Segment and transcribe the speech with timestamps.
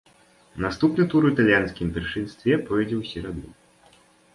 [0.65, 3.49] Наступны тур у італьянскім першынстве пройдзе ў сераду.